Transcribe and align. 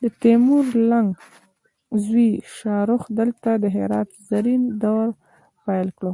د 0.00 0.02
تیمور 0.20 0.66
لنګ 0.90 1.08
زوی 2.04 2.30
شاهرخ 2.56 3.02
دلته 3.18 3.50
د 3.62 3.64
هرات 3.76 4.08
زرین 4.28 4.62
دور 4.82 5.08
پیل 5.64 5.88
کړ 5.98 6.12